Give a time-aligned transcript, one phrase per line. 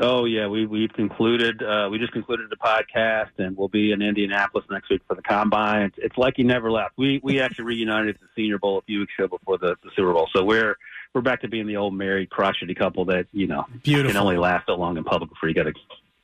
[0.00, 1.62] Oh yeah, we we've concluded.
[1.62, 5.22] Uh, we just concluded the podcast, and we'll be in Indianapolis next week for the
[5.22, 5.82] combine.
[5.82, 6.94] It's, it's like he never left.
[6.98, 9.90] We we actually reunited at the Senior Bowl a few weeks ago before the, the
[9.94, 10.76] Super Bowl, so we're
[11.14, 14.12] we're back to being the old married crotchety couple that you know Beautiful.
[14.12, 15.72] can only last so long in public before you got to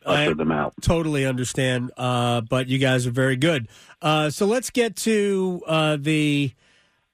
[0.04, 0.74] usher them out.
[0.80, 3.68] Totally understand, uh, but you guys are very good.
[4.02, 6.52] Uh, so let's get to uh, the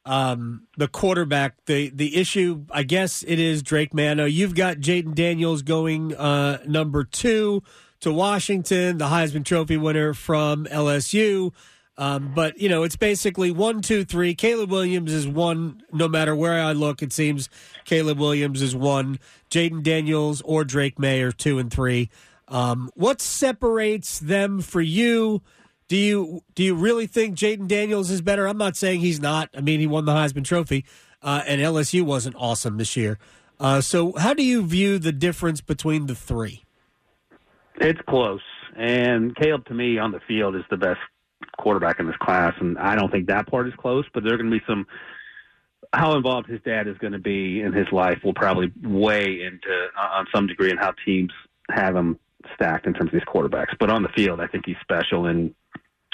[0.04, 1.64] um, the quarterback.
[1.66, 4.26] The the issue, I guess, it is Drake Maye.
[4.26, 7.62] You've got Jayden Daniels going uh, number two
[8.00, 11.52] to Washington, the Heisman Trophy winner from LSU.
[11.98, 14.34] Um, but you know, it's basically one, two, three.
[14.34, 15.82] Caleb Williams is one.
[15.92, 17.48] No matter where I look, it seems
[17.84, 19.18] Caleb Williams is one.
[19.50, 22.10] Jayden Daniels or Drake Maye are two and three.
[22.48, 25.42] Um, what separates them for you?
[25.88, 28.46] Do you do you really think Jayden Daniels is better?
[28.46, 29.48] I'm not saying he's not.
[29.56, 30.84] I mean, he won the Heisman Trophy,
[31.22, 33.18] uh, and LSU wasn't awesome this year.
[33.58, 36.64] Uh, so, how do you view the difference between the three?
[37.76, 38.42] It's close,
[38.76, 41.00] and Caleb to me on the field is the best
[41.56, 44.04] quarterback in this class, and I don't think that part is close.
[44.12, 44.86] But there are going to be some.
[45.92, 49.86] How involved his dad is going to be in his life will probably weigh into
[49.96, 51.32] uh, on some degree in how teams
[51.70, 52.18] have him
[52.54, 53.76] stacked in terms of these quarterbacks.
[53.78, 55.54] But on the field, I think he's special, and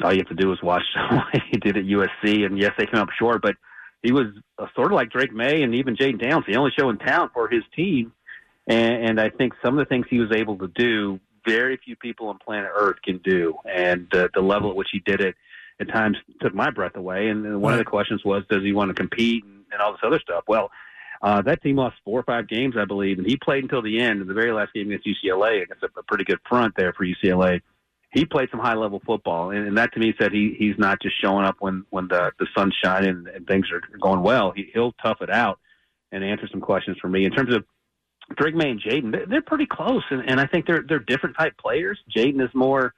[0.03, 2.45] all you have to do is watch what he did at USC.
[2.45, 3.57] And yes, they came up short, but
[4.03, 4.27] he was
[4.59, 7.31] uh, sort of like Drake Maye and even Jayden Downs, the only show in town
[7.33, 8.13] for his team.
[8.67, 11.97] And, and I think some of the things he was able to do, very few
[11.97, 13.55] people on planet Earth can do.
[13.65, 15.35] And uh, the level at which he did it
[15.81, 17.29] at times took my breath away.
[17.29, 20.01] And, one of the questions was, does he want to compete and, and all this
[20.05, 20.45] other stuff?
[20.47, 20.71] Well,
[21.23, 24.01] uh, that team lost four or five games, I believe, and he played until the
[24.01, 24.21] end.
[24.21, 27.07] In the very last game against UCLA, against a, a pretty good front there for
[27.07, 27.61] UCLA,
[28.13, 31.01] he played some high level football, and, and that to me said he he's not
[31.01, 34.53] just showing up when when the the sun's shining and, and things are going well.
[34.55, 35.59] He, he'll tough it out
[36.11, 37.65] and answer some questions for me in terms of
[38.37, 39.13] Drake Maye and Jayden.
[39.13, 41.99] They're, they're pretty close, and, and I think they're they're different type players.
[42.15, 42.95] Jayden is more.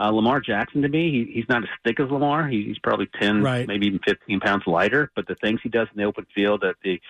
[0.00, 2.48] Uh, Lamar Jackson to me, he, he's not as thick as Lamar.
[2.48, 3.66] He, he's probably ten, Right.
[3.66, 5.10] maybe even fifteen pounds lighter.
[5.14, 7.00] But the things he does in the open field, that the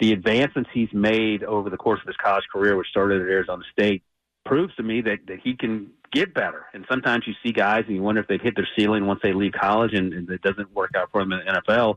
[0.00, 3.62] the advancements he's made over the course of his college career, which started at Arizona
[3.72, 4.02] State,
[4.44, 6.66] proves to me that, that he can get better.
[6.74, 9.32] And sometimes you see guys and you wonder if they've hit their ceiling once they
[9.32, 11.94] leave college and, and it doesn't work out for them in the NFL.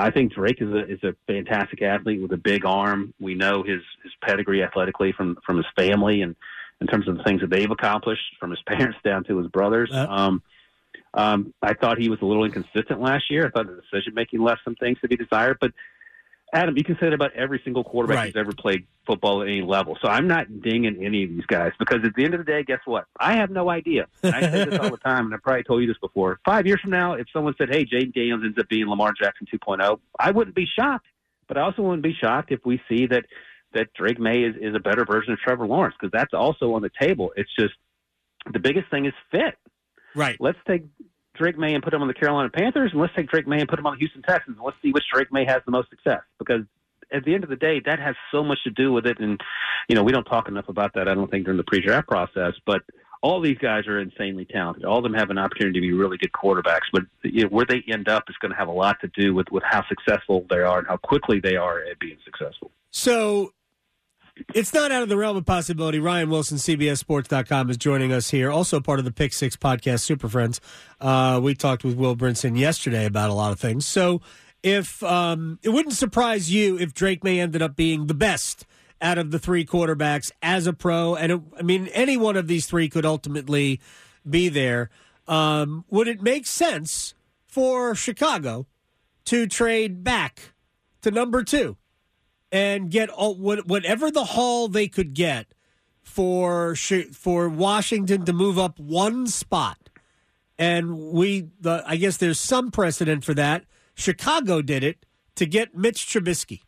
[0.00, 3.14] I think Drake is a is a fantastic athlete with a big arm.
[3.20, 6.36] We know his his pedigree athletically from from his family and
[6.80, 9.90] in terms of the things that they've accomplished from his parents down to his brothers.
[9.92, 10.42] Uh, Um,
[11.12, 13.46] um, I thought he was a little inconsistent last year.
[13.46, 15.58] I thought the decision making left some things to be desired.
[15.60, 15.72] But
[16.52, 18.26] Adam, you can say that about every single quarterback Right.
[18.34, 19.96] who's ever played football at any level.
[20.02, 22.64] So I'm not dinging any of these guys because at the end of the day,
[22.64, 23.04] guess what?
[23.18, 24.06] I have no idea.
[24.22, 26.40] And I say this all the time, and I probably told you this before.
[26.44, 29.46] Five years from now, if someone said, "Hey, Jayden Daniels ends up being Lamar Jackson
[29.46, 31.06] 2.0," I wouldn't be shocked.
[31.46, 33.24] But I also wouldn't be shocked if we see that
[33.72, 36.82] that Drake Maye is, is a better version of Trevor Lawrence because that's also on
[36.82, 37.32] the table.
[37.36, 37.74] It's just
[38.52, 39.56] the biggest thing is fit.
[40.14, 40.36] Right.
[40.40, 40.82] Let's take
[41.40, 43.68] Drake Maye and put him on the Carolina Panthers, and let's take Drake Maye and
[43.68, 45.88] put him on the Houston Texans, and let's see which Drake Maye has the most
[45.88, 46.20] success.
[46.38, 46.62] Because
[47.12, 49.18] at the end of the day, that has so much to do with it.
[49.18, 49.40] And
[49.88, 51.08] you know, we don't talk enough about that.
[51.08, 52.82] I don't think during the pre-draft process, but
[53.22, 54.84] all these guys are insanely talented.
[54.84, 57.66] All of them have an opportunity to be really good quarterbacks, but you know, where
[57.66, 60.46] they end up is going to have a lot to do with with how successful
[60.50, 62.70] they are and how quickly they are at being successful.
[62.90, 63.52] So
[64.54, 65.98] it's not out of the realm of possibility.
[65.98, 68.50] Ryan Wilson, CBSSports.com, is joining us here.
[68.50, 70.60] Also part of the Pick Six podcast, Super Friends.
[71.00, 73.86] Uh, we talked with Will Brinson yesterday about a lot of things.
[73.86, 74.20] So
[74.62, 78.66] if um, it wouldn't surprise you if Drake Maye ended up being the best
[79.02, 82.46] out of the three quarterbacks as a pro, and it, I mean any one of
[82.48, 83.80] these three could ultimately
[84.28, 84.90] be there.
[85.26, 87.14] Um, would it make sense
[87.46, 88.66] for Chicago
[89.26, 90.52] to trade back
[91.02, 91.76] to number two?
[92.52, 95.46] And get all, what, whatever the haul they could get
[96.02, 99.88] for for Washington to move up one spot.
[100.58, 103.64] And we, the, I guess there's some precedent for that.
[103.94, 105.06] Chicago did it
[105.36, 106.60] to get Mitch Trubisky.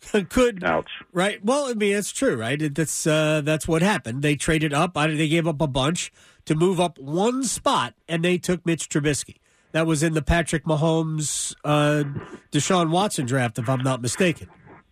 [0.28, 0.90] Could Ouch.
[1.12, 1.44] right?
[1.44, 2.72] Well, I mean that's true, right?
[2.72, 4.22] That's uh, that's what happened.
[4.22, 4.94] They traded up.
[4.94, 6.12] They gave up a bunch
[6.44, 9.36] to move up one spot, and they took Mitch Trubisky.
[9.72, 12.04] That was in the Patrick Mahomes, uh,
[12.52, 14.48] Deshaun Watson draft, if I'm not mistaken.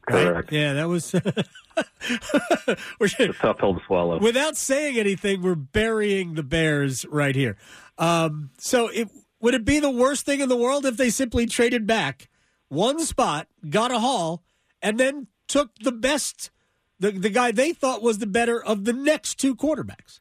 [0.07, 0.53] Correct.
[0.53, 1.15] Yeah, that was.
[3.01, 4.19] it's a tough pill to swallow.
[4.19, 7.57] Without saying anything, we're burying the Bears right here.
[7.99, 9.09] Um, so, it,
[9.41, 12.29] would it be the worst thing in the world if they simply traded back
[12.69, 14.43] one spot, got a haul,
[14.83, 16.51] and then took the best,
[16.99, 20.21] the, the guy they thought was the better of the next two quarterbacks?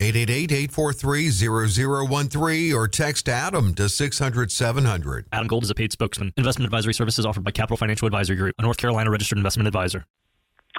[0.00, 5.26] 888 843 or text Adam to 600 700.
[5.32, 6.32] Adam Gold is a paid spokesman.
[6.36, 10.04] Investment advisory services offered by Capital Financial Advisory Group, a North Carolina registered investment advisor.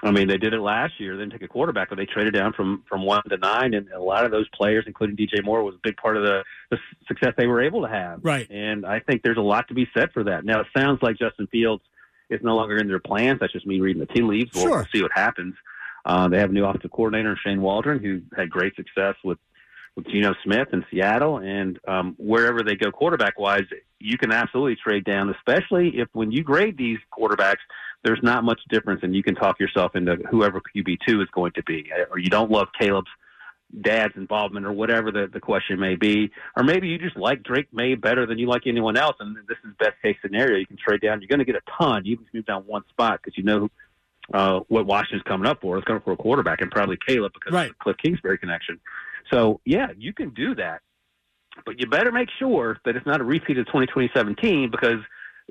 [0.03, 1.15] I mean, they did it last year.
[1.15, 3.89] They didn't take a quarterback, but they traded down from from one to nine, and
[3.91, 6.77] a lot of those players, including DJ Moore, was a big part of the, the
[7.07, 8.19] success they were able to have.
[8.21, 8.49] Right.
[8.51, 10.43] And I think there's a lot to be said for that.
[10.43, 11.81] Now, it sounds like Justin Fields
[12.29, 13.39] is no longer in their plans.
[13.39, 14.51] That's just me reading the tea leaves.
[14.53, 14.75] We'll, Sure.
[14.77, 15.55] we'll see what happens.
[16.05, 19.39] Uh, they have a new offensive coordinator, Shane Waldron, who had great success with
[19.95, 23.63] with Geno Smith in Seattle, and um, wherever they go quarterback wise,
[23.99, 27.63] you can absolutely trade down, especially if when you grade these quarterbacks,
[28.03, 31.53] there's not much difference, and you can talk yourself into whoever QB two is going
[31.53, 33.07] to be, or you don't love Caleb's
[33.81, 37.67] dad's involvement, or whatever the, the question may be, or maybe you just like Drake
[37.71, 40.57] Maye better than you like anyone else, and this is best case scenario.
[40.57, 41.21] You can trade down.
[41.21, 42.05] You're going to get a ton.
[42.05, 43.69] You can move down one spot because you know
[44.33, 45.77] uh, what Washington's coming up for.
[45.77, 47.69] It's coming up for a quarterback, and probably Caleb because Right.
[47.69, 48.79] of the Cliff Kingsbury connection.
[49.31, 50.81] So yeah, you can do that,
[51.65, 54.99] but you better make sure that it's not a repeat of 2017 because,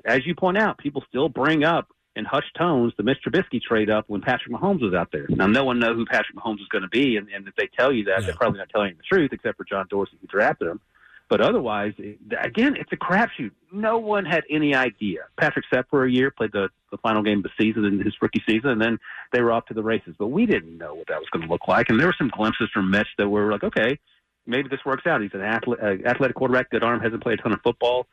[0.05, 1.87] as you point out, people still bring up
[2.17, 5.25] in hushed tones the Mitch Trubisky trade up when Patrick Mahomes was out there.
[5.29, 7.67] Now, no one knows who Patrick Mahomes is going to be, and, and if they
[7.77, 8.27] tell you that, Yeah.
[8.27, 10.79] they're probably not telling you the truth, except for John Dorsey who drafted him.
[11.27, 13.51] But otherwise, it- again, it's a crapshoot.
[13.71, 15.21] No one had any idea.
[15.39, 18.13] Patrick Sepp for a year played the, the final game of the season in his
[18.21, 18.99] rookie season, and then
[19.33, 20.15] they were off to the races.
[20.19, 21.89] But we didn't know what that was going to look like.
[21.89, 23.97] And there were some glimpses from Mitch that were like, okay,
[24.45, 25.21] maybe this works out.
[25.21, 28.05] He's an athlete, uh, athletic quarterback, good arm, hasn't played a ton of football,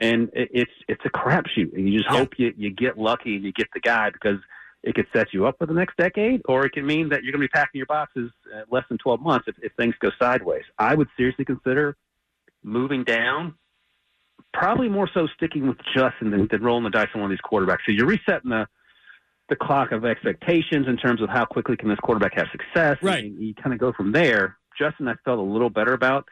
[0.00, 1.72] and it, it's it's a crapshoot.
[1.74, 4.38] And you just hope you you get lucky and you get the guy because
[4.82, 7.32] it could set you up for the next decade, or it can mean that you're
[7.32, 10.10] going to be packing your boxes uh, less than 12 months if, if things go
[10.20, 10.62] sideways.
[10.78, 11.96] I would seriously consider
[12.62, 13.54] moving down.
[14.52, 17.50] Probably more so sticking with Justin than, than rolling the dice on one of these
[17.50, 17.78] quarterbacks.
[17.86, 18.66] So you're resetting the
[19.48, 22.98] the clock of expectations in terms of how quickly can this quarterback have success.
[23.00, 23.24] Right.
[23.24, 24.58] And you kind of go from there.
[24.78, 26.28] Justin, I felt a little better about.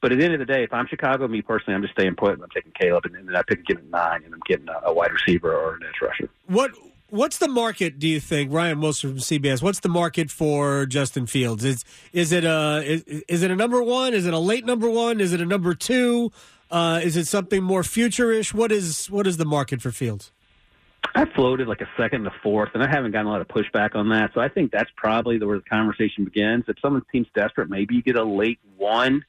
[0.00, 2.14] But at the end of the day, if I'm Chicago, me personally, I'm just staying
[2.14, 4.68] put and I'm taking Caleb, and then I pick again at nine, and I'm getting
[4.68, 6.30] a, a wide receiver or an edge rusher.
[6.46, 6.70] What
[7.10, 7.98] What's the market?
[7.98, 9.62] Do you think Ryan Wilson from CBS?
[9.62, 11.64] What's the market for Justin Fields?
[11.64, 14.14] Is is it a is, is it a number one?
[14.14, 15.20] Is it a late number one?
[15.20, 16.30] Is it a number two?
[16.70, 18.54] Uh, is it something more future-ish?
[18.54, 20.30] What is what is the market for Fields?
[21.14, 23.48] I floated like a second and a fourth, and I haven't gotten a lot of
[23.48, 24.30] pushback on that.
[24.34, 26.64] So I think that's probably where the conversation begins.
[26.68, 29.24] If someone seems desperate, maybe you get a late one.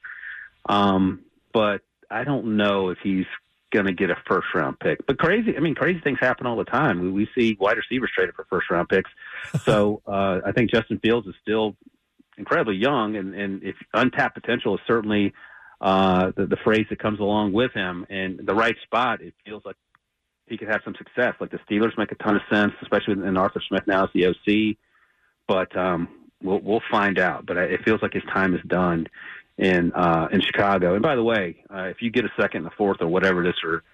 [0.68, 1.80] Um, but
[2.10, 3.26] I don't know if he's
[3.72, 5.06] going to get a first round pick.
[5.06, 7.00] But crazy, I mean, crazy things happen all the time.
[7.00, 9.10] We, we see wide receivers traded for first round picks.
[9.64, 11.76] So uh, I think Justin Fields is still
[12.38, 15.32] incredibly young, and, and if untapped potential is certainly
[15.80, 18.06] uh, the, the phrase that comes along with him.
[18.08, 19.76] And the right spot, it feels like
[20.46, 21.34] he could have some success.
[21.40, 24.26] Like the Steelers make a ton of sense, especially in Arthur Smith now as the
[24.26, 24.76] OC.
[25.48, 26.08] But um,
[26.42, 27.46] we'll we'll find out.
[27.46, 29.08] But it feels like his time is done
[29.62, 30.94] in uh, in Chicago.
[30.94, 33.44] And by the way, uh, if you get a second, and a fourth, or whatever
[33.44, 33.84] it is for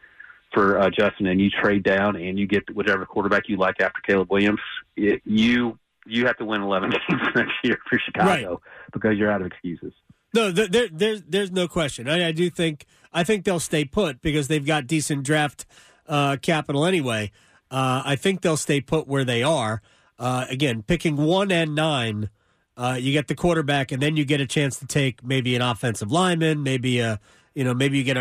[0.54, 4.00] for uh, Justin, and you trade down and you get whatever quarterback you like after
[4.06, 4.60] Caleb Williams,
[4.96, 8.62] it, you you have to win 11 games next year for Chicago
[8.94, 9.92] because you're out of excuses.
[10.32, 12.08] No, there, there, there's there's no question.
[12.08, 15.66] I, I do think I think they'll stay put because they've got decent draft
[16.06, 17.30] uh, capital anyway.
[17.70, 19.82] Uh, I think they'll stay put where they are.
[20.18, 22.30] Uh, again, picking one and nine,
[22.78, 25.62] uh, you get the quarterback, and then you get a chance to take maybe an
[25.62, 27.18] offensive lineman, maybe a
[27.54, 28.20] you know maybe you get a,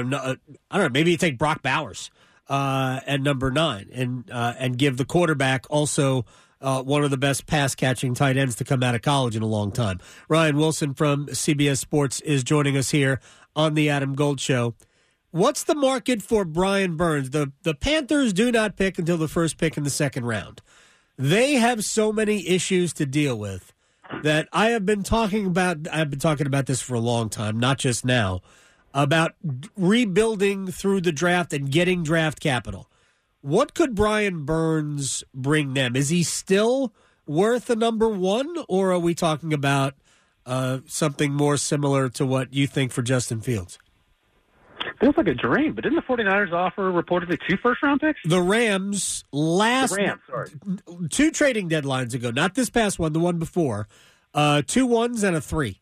[0.72, 2.10] I don't know maybe you take Brock Bowers
[2.50, 6.26] uh, at number nine and uh, and give the quarterback also
[6.60, 9.44] uh, one of the best pass catching tight ends to come out of college in
[9.44, 10.00] a long time.
[10.28, 13.22] Ryan Wilson from CBS Sports is joining us here
[13.56, 14.74] on the Adam Gold Show.
[15.30, 17.30] What's the market for Brian Burns?
[17.30, 20.64] The the Panthers do not pick until the first pick in the second round.
[21.16, 23.72] They have so many issues to deal with
[24.24, 25.88] that I have been talking about.
[25.92, 28.42] I've been talking about this for a long time, not just now,
[28.94, 29.34] about
[29.76, 32.90] rebuilding through the draft and getting draft capital.
[33.42, 35.96] What could Brian Burns bring them?
[35.96, 36.94] Is he still
[37.26, 39.94] worth a number one, or are we talking about
[40.46, 43.78] uh, something more similar to what you think for Justin Fields?
[45.00, 48.20] Feels like a dream, but didn't the 49ers offer reportedly two first round picks?
[48.26, 50.50] The Rams last The Rams, sorry.
[51.10, 53.88] two trading deadlines ago, not this past one, the one before,
[54.34, 55.82] uh, two ones and a three.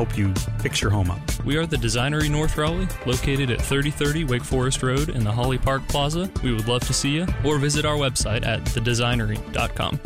[0.17, 1.19] you fix your home up.
[1.45, 5.57] We are the Designery North Raleigh, located at 3030 Wake Forest Road in the Holly
[5.57, 6.29] Park Plaza.
[6.43, 9.99] We would love to see you, or visit our website at thedesignery.com.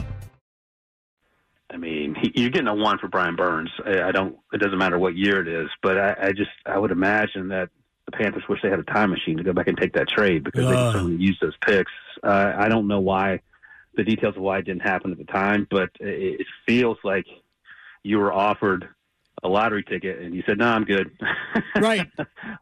[1.72, 3.70] I mean, he, you're getting a one for Brian Burns.
[3.86, 4.38] I, I don't.
[4.54, 7.70] It doesn't matter what year it is, but I, I just I would imagine that
[8.06, 10.44] the Panthers wish they had a time machine to go back and take that trade
[10.44, 10.94] because they Ugh.
[10.94, 11.92] can certainly use those picks.
[12.24, 13.42] Uh, I don't know why
[13.96, 17.26] the details of why it didn't happen at the time, but it, it feels like
[18.04, 18.90] you were offered
[19.46, 21.12] a lottery ticket and you said, "No, I'm good."
[21.76, 22.08] Right.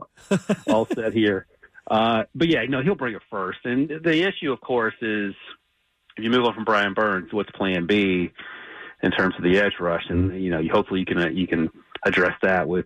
[0.67, 1.47] all set here.
[1.89, 3.59] Uh, but yeah, no, he'll bring it first.
[3.65, 5.33] And the issue, of course, is
[6.17, 8.31] if you move on from Brian Burns, what's Plan B
[9.01, 10.03] in terms of the edge rush?
[10.09, 11.69] And you know, you, hopefully you can uh, you can
[12.05, 12.85] address that with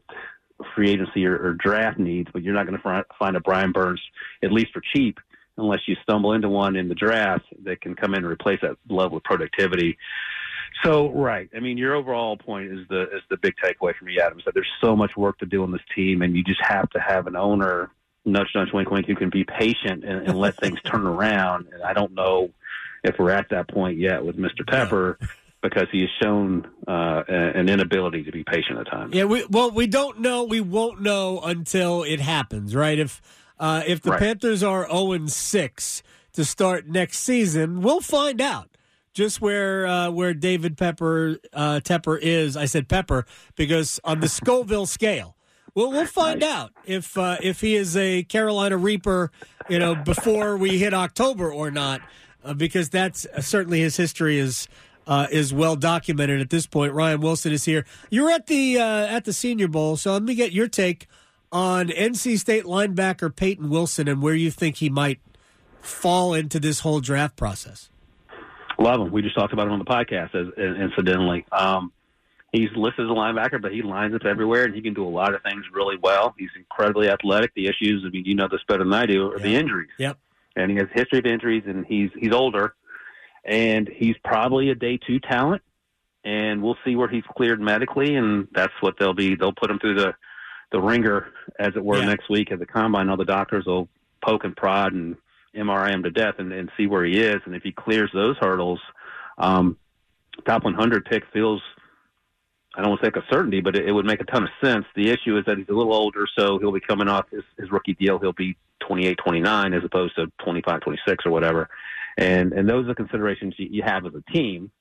[0.75, 2.30] free agency or, or draft needs.
[2.32, 4.01] But you're not going to find a Brian Burns
[4.44, 5.20] at least for cheap
[5.58, 8.77] unless you stumble into one in the draft that can come in and replace that
[8.89, 9.98] level of productivity.
[10.84, 14.20] So right, I mean, your overall point is the is the big takeaway from me,
[14.20, 14.38] Adam.
[14.40, 16.90] Is that there's so much work to do on this team, and you just have
[16.92, 17.90] to have an owner,
[18.26, 21.68] nudge, nudge, wink, wink, who can be patient and, and let things turn around.
[21.74, 22.52] And I don't know
[23.04, 24.68] if we're at that point yet with Mr.
[24.68, 25.18] Pepper.
[25.60, 29.16] Because he has shown uh, an inability to be patient at times.
[29.16, 30.44] Yeah, we, well, we don't know.
[30.44, 32.98] We won't know until it happens, right?
[32.98, 33.22] If
[33.60, 34.20] uh, if the Right.
[34.20, 38.70] Panthers are zero and six to start next season, we'll find out
[39.18, 42.56] just where uh, where David Pepper uh, Tepper is.
[42.56, 45.36] I said Pepper because on the Scoville scale.
[45.74, 49.32] Well, we'll find out if uh, if he is a Carolina Reaper,
[49.70, 52.02] you know, before we hit October or not,
[52.44, 54.68] uh, because that's uh, certainly his history is
[55.08, 56.94] uh, is well documented at this point.
[56.94, 57.86] Ryan Wilson is here.
[58.12, 61.08] You're at the uh, at the Senior Bowl, so let me get your take
[61.52, 65.20] on NC State linebacker Payton Wilson and where you think he might
[65.82, 67.90] fall into this whole draft process.
[68.80, 69.12] Love him.
[69.12, 71.46] We just talked about him on the podcast, as, incidentally.
[71.52, 71.92] Um,
[72.52, 75.10] he's listed as a linebacker, but he lines up everywhere, and he can do a
[75.10, 76.36] lot of things really well.
[76.38, 77.54] He's incredibly athletic.
[77.56, 79.90] The issues, I mean, you know this better than I do, are the injuries.
[79.98, 80.18] Yep.
[80.56, 82.76] And he has a history of injuries, and he's he's older,
[83.46, 85.62] and he's probably a day two talent.
[86.24, 89.36] And we'll see where he's cleared medically, and that's what they'll be.
[89.36, 90.14] They'll put him through the
[90.72, 92.06] the ringer, as it were, Yeah.
[92.06, 93.08] next week at the combine.
[93.10, 93.88] All the doctors will
[94.22, 95.16] poke and prod and
[95.56, 97.38] MRI him to death and, and see where he is.
[97.46, 98.80] And if he clears those hurdles,
[99.38, 99.77] um,
[100.46, 101.62] top 100 pick feels,
[102.75, 104.44] I don't want to say like a certainty, but it, it would make a ton
[104.44, 104.86] of sense.
[104.96, 107.72] The issue is that he's a little older, so he'll be coming off his, his
[107.72, 108.20] rookie deal.
[108.20, 108.56] He'll be
[108.88, 111.70] 28, 29 as opposed to 25, 26 or whatever.
[112.18, 114.72] And, and those are the considerations you, you have as a team.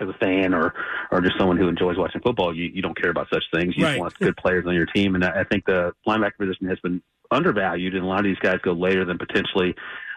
[0.00, 0.74] As a fan or,
[1.10, 3.74] or just someone who enjoys watching football, you, you don't care about such things.
[3.74, 3.92] You Right.
[3.92, 5.14] just want good players on your team.
[5.14, 8.38] And I I think the linebacker position has been undervalued, and a lot of these
[8.38, 9.74] guys go later than potentially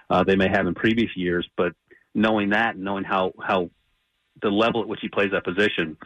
[0.10, 1.48] uh, they may have in previous years.
[1.58, 1.74] But
[2.14, 3.70] knowing that, and knowing how how
[4.42, 5.98] the level at which he plays that position,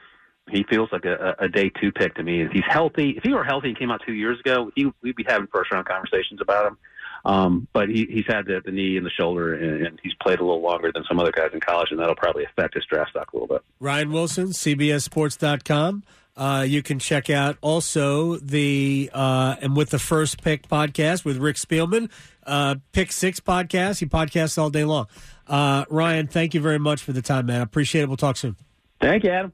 [0.50, 2.42] he feels like a, a day two pick to me.
[2.42, 5.16] If he's healthy, if he were healthy and came out two years ago, he, we'd
[5.16, 6.78] be having first round conversations about him.
[7.26, 10.40] Um, but he, he's had the, the knee and the shoulder, and, and he's played
[10.40, 13.12] a little longer than some other guys in college, and that'll probably affect his draft
[13.12, 13.64] stock a little bit.
[13.80, 16.04] Ryan Wilson, CBSSports.com.
[16.38, 21.38] Uh, you can check out also the uh, and with the first pick podcast with
[21.38, 22.10] Rick Spielman,
[22.46, 24.00] uh, pick six podcast.
[24.00, 25.08] He podcasts all day long.
[25.48, 27.62] Uh, Ryan, thank you very much for the time, man.
[27.62, 28.08] I appreciate it.
[28.08, 28.58] We'll talk soon.
[29.00, 29.54] Thank you, Adam.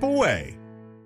[0.03, 0.60] away.